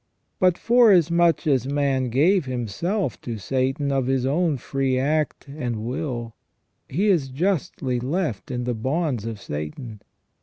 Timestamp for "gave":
2.09-2.45